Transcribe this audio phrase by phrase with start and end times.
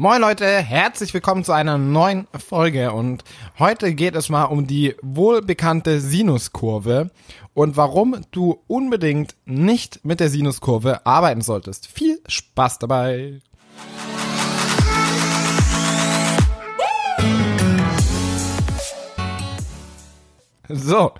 [0.00, 3.24] Moin Leute, herzlich willkommen zu einer neuen Folge und
[3.58, 7.10] heute geht es mal um die wohlbekannte Sinuskurve
[7.52, 11.88] und warum du unbedingt nicht mit der Sinuskurve arbeiten solltest.
[11.88, 13.40] Viel Spaß dabei!
[20.68, 21.10] So,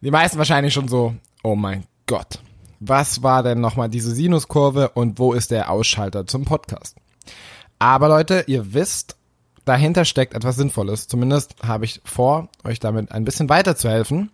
[0.00, 1.14] die meisten wahrscheinlich schon so,
[1.44, 2.40] oh mein Gott,
[2.80, 6.96] was war denn nochmal diese Sinuskurve und wo ist der Ausschalter zum Podcast?
[7.80, 9.16] Aber Leute, ihr wisst,
[9.64, 11.08] dahinter steckt etwas Sinnvolles.
[11.08, 14.30] Zumindest habe ich vor, euch damit ein bisschen weiterzuhelfen.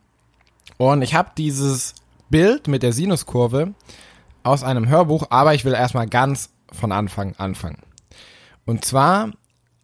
[0.77, 1.95] Und ich habe dieses
[2.29, 3.73] Bild mit der Sinuskurve
[4.43, 7.79] aus einem Hörbuch, aber ich will erstmal ganz von Anfang anfangen.
[8.65, 9.31] Und zwar,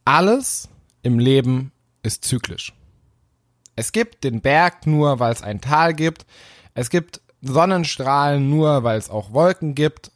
[0.05, 0.69] alles
[1.03, 2.73] im Leben ist zyklisch.
[3.77, 6.27] Es gibt den Berg nur, weil es ein Tal gibt.
[6.75, 10.12] Es gibt Sonnenstrahlen nur, weil es auch Wolken gibt.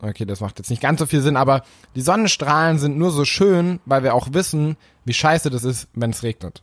[0.00, 1.62] Okay, das macht jetzt nicht ganz so viel Sinn, aber
[1.96, 6.10] die Sonnenstrahlen sind nur so schön, weil wir auch wissen, wie scheiße das ist, wenn
[6.10, 6.62] es regnet.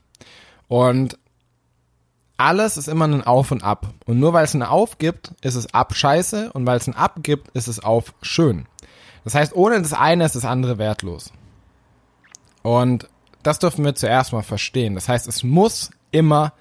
[0.68, 1.18] Und
[2.38, 3.94] alles ist immer ein Auf und Ab.
[4.06, 6.96] Und nur weil es ein Auf gibt, ist es Ab scheiße und weil es ein
[6.96, 8.66] Ab gibt, ist es Auf schön.
[9.24, 11.32] Das heißt, ohne das eine ist das andere wertlos.
[12.62, 13.08] Und
[13.44, 14.96] das dürfen wir zuerst mal verstehen.
[14.96, 16.54] Das heißt, es muss immer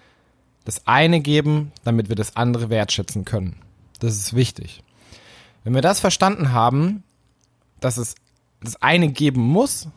[0.65, 3.57] das eine geben, damit wir das andere wertschätzen können.
[4.01, 4.84] Das ist wichtig.
[5.65, 7.03] Wenn wir das verstanden haben,
[7.81, 8.15] dass es
[8.63, 9.89] das eine geben muss,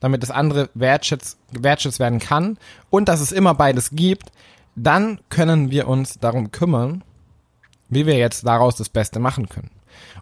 [0.00, 2.58] damit das andere wertschätzt, wertschätzt werden kann
[2.90, 4.30] und dass es immer beides gibt,
[4.76, 7.02] dann können wir uns darum kümmern,
[7.88, 9.70] wie wir jetzt daraus das Beste machen können.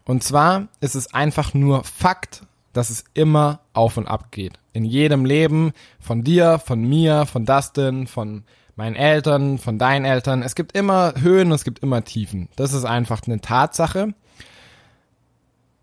[0.05, 4.59] Und zwar ist es einfach nur Fakt, dass es immer auf und ab geht.
[4.73, 8.45] In jedem Leben, von dir, von mir, von Dustin, von
[8.77, 10.42] meinen Eltern, von deinen Eltern.
[10.42, 12.48] Es gibt immer Höhen und es gibt immer Tiefen.
[12.56, 14.14] Das ist einfach eine Tatsache.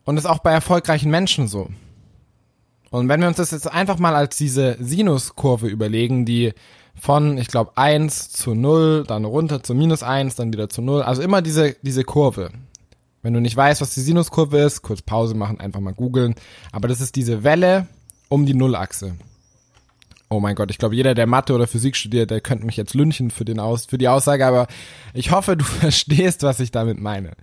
[0.06, 1.70] Und ist auch bei erfolgreichen Menschen so.
[2.90, 6.54] Und wenn wir uns das jetzt einfach mal als diese Sinuskurve überlegen, die
[7.00, 11.04] von, ich glaube, 1 zu 0, dann runter zu minus 1, dann wieder zu 0,
[11.04, 12.50] also immer diese, diese Kurve.
[13.22, 16.36] Wenn du nicht weißt, was die Sinuskurve ist, kurz Pause machen, einfach mal googeln.
[16.72, 17.88] Aber das ist diese Welle
[18.30, 19.16] um die Nullachse.
[20.32, 22.94] Oh mein Gott, ich glaube, jeder, der Mathe oder Physik studiert, der könnte mich jetzt
[22.94, 24.68] lünchen für, den Aus, für die Aussage, aber
[25.14, 27.34] ich hoffe, du verstehst, was ich damit meine.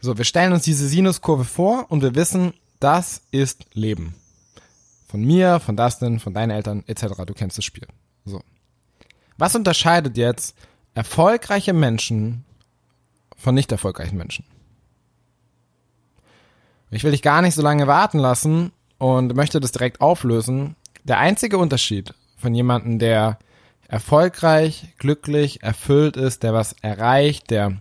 [0.00, 4.14] So, wir stellen uns diese Sinuskurve vor und wir wissen, das ist Leben.
[5.08, 7.24] Von mir, von Dustin, von deinen Eltern, etc.
[7.26, 7.88] Du kennst das Spiel.
[8.24, 8.40] So.
[9.36, 10.54] Was unterscheidet jetzt
[10.94, 12.44] erfolgreiche Menschen
[13.36, 14.44] von nicht erfolgreichen Menschen?
[16.90, 20.76] Ich will dich gar nicht so lange warten lassen und möchte das direkt auflösen.
[21.04, 23.38] Der einzige Unterschied von jemandem, der
[23.88, 27.78] erfolgreich, glücklich, erfüllt ist, der was erreicht, der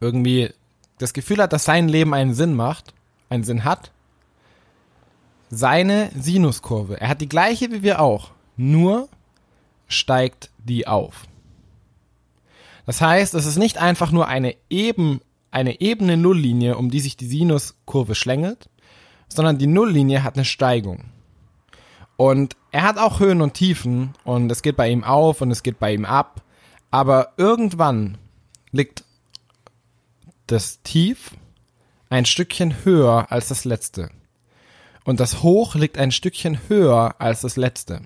[0.00, 0.52] irgendwie
[0.98, 2.94] das Gefühl hat, dass sein Leben einen Sinn macht,
[3.28, 3.92] einen Sinn hat,
[5.50, 7.00] seine Sinuskurve.
[7.00, 9.08] Er hat die gleiche wie wir auch, nur
[9.88, 11.26] steigt die auf.
[12.84, 17.16] Das heißt, es ist nicht einfach nur eine eben eine ebene Nulllinie, um die sich
[17.16, 18.68] die Sinuskurve schlängelt,
[19.28, 21.04] sondern die Nulllinie hat eine Steigung.
[22.16, 25.62] Und er hat auch Höhen und Tiefen und es geht bei ihm auf und es
[25.62, 26.42] geht bei ihm ab.
[26.90, 28.16] Aber irgendwann
[28.72, 29.04] liegt
[30.46, 31.32] das Tief
[32.08, 34.10] ein Stückchen höher als das letzte.
[35.04, 38.00] Und das Hoch liegt ein Stückchen höher als das letzte.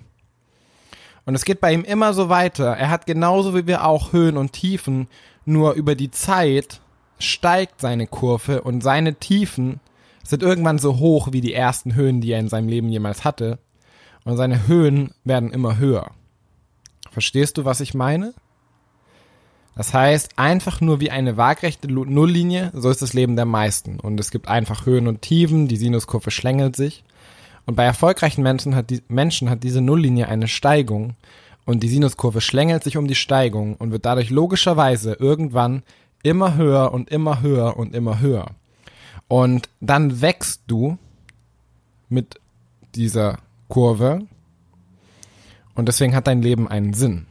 [1.25, 2.77] Und es geht bei ihm immer so weiter.
[2.77, 5.07] Er hat genauso wie wir auch Höhen und Tiefen,
[5.45, 6.81] nur über die Zeit
[7.19, 9.81] steigt seine Kurve und seine Tiefen
[10.25, 13.59] sind irgendwann so hoch wie die ersten Höhen, die er in seinem Leben jemals hatte
[14.25, 16.11] und seine Höhen werden immer höher.
[17.11, 18.35] Verstehst du, was ich meine?
[19.77, 23.99] Das heißt, einfach nur wie eine waagrechte Nulllinie, so ist das Leben der meisten.
[23.99, 27.05] Und es gibt einfach Höhen und Tiefen, die Sinuskurve schlängelt sich.
[27.67, 31.15] Und bei erfolgreichen Menschen hat, die, Menschen hat diese Nulllinie eine Steigung
[31.65, 35.83] und die Sinuskurve schlängelt sich um die Steigung und wird dadurch logischerweise irgendwann
[36.23, 38.47] immer höher und immer höher und immer höher.
[39.29, 40.99] Und dann wächst du
[42.09, 42.41] mit
[42.95, 43.39] dieser
[43.71, 44.27] Kurve.
[45.75, 47.25] Und deswegen hat dein Leben einen Sinn.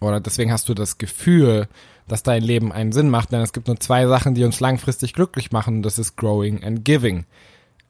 [0.00, 1.68] Oder deswegen hast du das Gefühl,
[2.06, 5.12] dass dein Leben einen Sinn macht, denn es gibt nur zwei Sachen, die uns langfristig
[5.12, 5.82] glücklich machen.
[5.82, 7.26] Das ist Growing and Giving.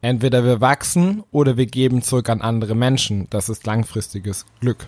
[0.01, 3.29] Entweder wir wachsen oder wir geben zurück an andere Menschen.
[3.31, 4.87] Das ist langfristiges Glück.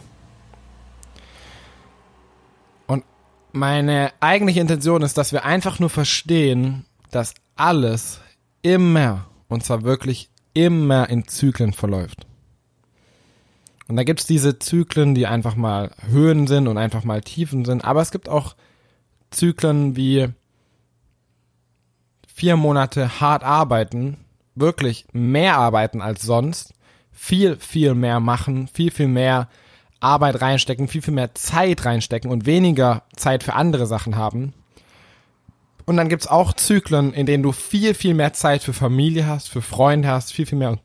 [2.86, 3.04] Und
[3.52, 8.20] meine eigentliche Intention ist, dass wir einfach nur verstehen, dass alles
[8.62, 12.26] immer, und zwar wirklich immer in Zyklen verläuft.
[13.88, 17.84] Und da gibt's diese Zyklen, die einfach mal Höhen sind und einfach mal Tiefen sind,
[17.84, 18.54] aber es gibt auch
[19.30, 20.28] Zyklen wie
[22.26, 24.16] vier Monate hart arbeiten,
[24.54, 26.72] wirklich mehr arbeiten als sonst,
[27.10, 29.48] viel, viel mehr machen, viel, viel mehr
[30.00, 34.54] Arbeit reinstecken, viel, viel mehr Zeit reinstecken und weniger Zeit für andere Sachen haben.
[35.90, 39.48] Und dann gibt's auch Zyklen, in denen du viel, viel mehr Zeit für Familie hast,
[39.48, 40.78] für Freunde hast, viel, viel mehr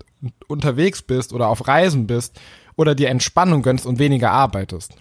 [0.47, 2.41] unterwegs bist oder auf Reisen bist
[2.75, 4.95] oder dir Entspannung gönnst und weniger arbeitest.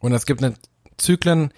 [0.00, 0.52] Und es gibt eine
[0.98, 1.50] Zyklen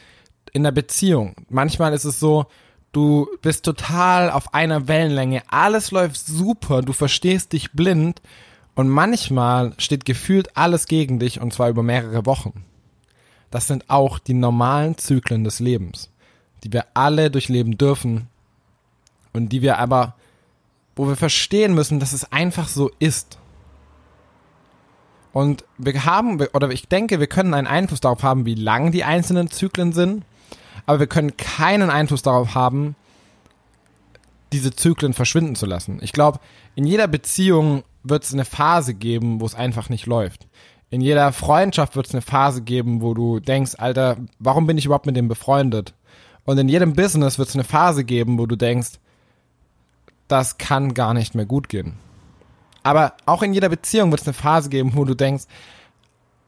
[0.53, 1.35] in der Beziehung.
[1.49, 2.47] Manchmal ist es so,
[2.93, 8.23] du bist total auf einer Wellenlänge, alles läuft super, du verstehst dich blind
[8.77, 12.65] und manchmal steht gefühlt alles gegen dich und zwar über mehrere Wochen.
[13.51, 16.09] Das sind auch die normalen Zyklen des Lebens,
[16.65, 18.29] die wir alle durchleben dürfen
[19.33, 20.15] und die wir aber,
[20.97, 23.39] wo wir verstehen müssen, dass es einfach so ist.
[25.33, 29.05] Und wir haben, oder ich denke, wir können einen Einfluss darauf haben, wie lang die
[29.05, 30.25] einzelnen Zyklen sind
[30.87, 32.97] aber wir können keinen Einfluss darauf haben,
[34.53, 36.01] diese Zyklen verschwinden zu lassen.
[36.03, 36.41] Ich glaube,
[36.75, 40.49] in jeder Beziehung wird es eine Phase geben, wo es einfach nicht läuft.
[40.91, 44.87] In jeder Freundschaft wird es eine Phase geben, wo du denkst, Alter, warum bin ich
[44.87, 45.95] überhaupt mit dem befreundet?
[46.45, 48.93] Und in jedem Business wird es eine Phase geben, wo du denkst,
[50.29, 51.95] das kann gar nicht mehr gut gehen.
[52.83, 55.45] Aber auch in jeder Beziehung wird es eine Phase geben, wo du denkst,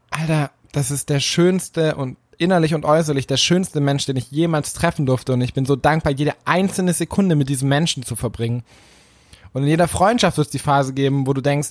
[0.09, 4.73] Alter, das ist der schönste und innerlich und äußerlich der schönste Mensch, den ich jemals
[4.73, 8.63] treffen durfte und ich bin so dankbar, jede einzelne Sekunde mit diesem Menschen zu verbringen.
[9.53, 11.69] Und in jeder Freundschaft wird es die Phase geben, wo du denkst,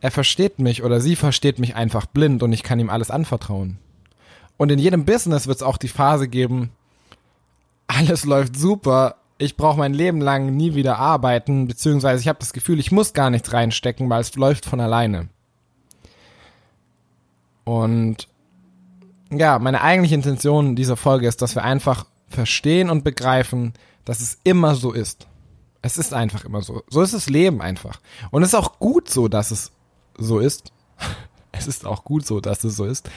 [0.00, 3.78] er versteht mich oder sie versteht mich einfach blind und ich kann ihm alles anvertrauen.
[4.56, 6.70] Und in jedem Business wird es auch die Phase geben,
[7.90, 12.52] alles läuft super, ich brauche mein Leben lang nie wieder arbeiten, beziehungsweise ich habe das
[12.52, 15.28] Gefühl, ich muss gar nichts reinstecken, weil es läuft von alleine.
[17.64, 18.28] Und
[19.30, 23.72] ja, meine eigentliche Intention dieser Folge ist, dass wir einfach verstehen und begreifen,
[24.04, 25.26] dass es immer so ist.
[25.82, 26.82] Es ist einfach immer so.
[26.88, 28.00] So ist das Leben einfach.
[28.30, 29.72] Und es ist auch gut so, dass es
[30.16, 30.72] so ist.
[31.52, 33.10] Es ist auch gut so, dass es so ist.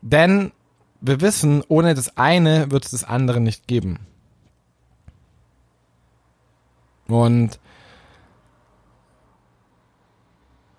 [0.00, 0.50] Denn
[1.00, 4.00] wir wissen, ohne das eine wird es das andere nicht geben.
[7.06, 7.58] Und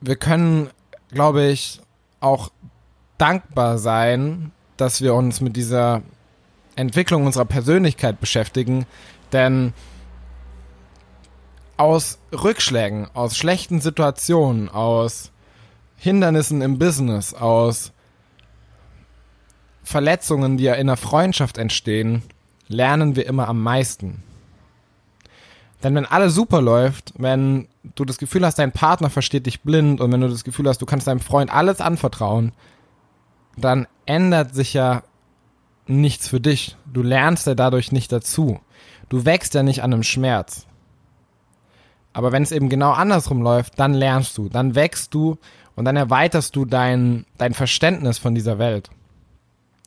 [0.02, 0.70] wir können,
[1.10, 1.82] glaube ich,
[2.20, 2.52] auch
[3.18, 6.02] dankbar sein, dass wir uns mit dieser
[6.76, 8.86] Entwicklung unserer Persönlichkeit beschäftigen,
[9.34, 9.74] denn
[11.78, 15.32] aus Rückschlägen, aus schlechten Situationen, aus
[15.98, 17.92] Hindernissen im Business, aus
[19.90, 22.22] Verletzungen, die ja in der Freundschaft entstehen,
[22.68, 24.24] lernen wir immer am meisten.
[25.84, 30.00] Denn wenn alles super läuft, wenn du das Gefühl hast, dein Partner versteht dich blind
[30.00, 32.52] und wenn du das Gefühl hast, du kannst deinem Freund alles anvertrauen,
[33.58, 35.04] dann ändert sich ja
[35.88, 36.78] nichts für dich.
[36.86, 38.60] Du lernst ja dadurch nicht dazu.
[39.10, 40.68] Du wächst ja nicht an einem Schmerz.
[42.14, 45.38] Aber wenn es eben genau andersrum läuft, dann lernst du, dann wächst du
[45.76, 48.90] und dann erweiterst du dein, dein Verständnis von dieser Welt.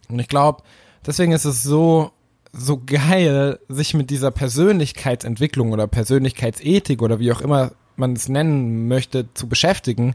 [0.09, 0.63] Und ich glaube,
[1.07, 2.13] deswegen ist es so,
[2.53, 8.89] so geil, sich mit dieser Persönlichkeitsentwicklung oder Persönlichkeitsethik oder wie auch immer man es nennen
[8.89, 10.15] möchte, zu beschäftigen,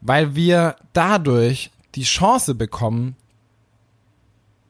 [0.00, 3.16] weil wir dadurch die Chance bekommen,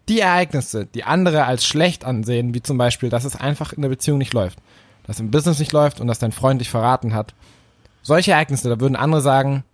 [0.09, 3.89] die Ereignisse, die andere als schlecht ansehen, wie zum Beispiel, dass es einfach in der
[3.89, 4.59] Beziehung nicht läuft,
[5.05, 7.35] dass im Business nicht läuft und dass dein Freund dich verraten hat.
[8.03, 9.65] Solche Ereignisse, da würden andere sagen,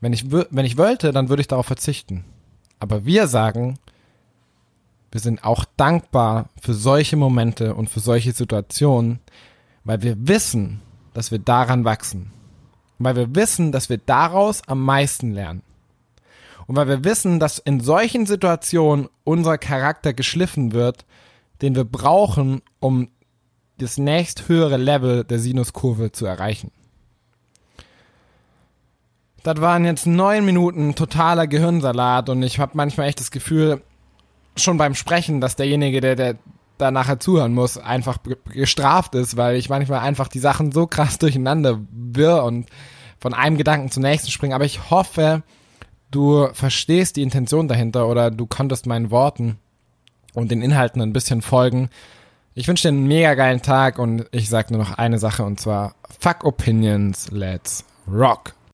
[0.00, 2.24] wenn ich, wenn ich wollte, dann würde ich darauf verzichten.
[2.78, 3.78] Aber wir sagen,
[5.14, 9.20] wir sind auch dankbar für solche Momente und für solche Situationen,
[9.84, 12.32] weil wir wissen, dass wir daran wachsen.
[12.98, 15.62] Weil wir wissen, dass wir daraus am meisten lernen.
[16.66, 21.04] Und weil wir wissen, dass in solchen Situationen unser Charakter geschliffen wird,
[21.62, 23.08] den wir brauchen, um
[23.78, 26.72] das nächst höhere Level der Sinuskurve zu erreichen.
[29.44, 33.80] Das waren jetzt neun Minuten totaler Gehirnsalat und ich habe manchmal echt das Gefühl,
[34.56, 36.36] schon beim Sprechen, dass derjenige, der, der
[36.78, 38.18] da nachher zuhören muss, einfach
[38.50, 42.68] gestraft ist, weil ich manchmal einfach die Sachen so krass durcheinander wirr und
[43.18, 44.54] von einem Gedanken zum nächsten springe.
[44.54, 45.42] Aber ich hoffe,
[46.10, 49.58] du verstehst die Intention dahinter oder du konntest meinen Worten
[50.34, 51.90] und den Inhalten ein bisschen folgen.
[52.54, 55.58] Ich wünsche dir einen mega geilen Tag und ich sag nur noch eine Sache und
[55.60, 58.54] zwar Fuck Opinions, let's rock.